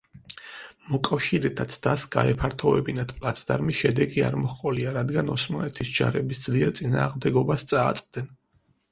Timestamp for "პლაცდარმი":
3.17-3.75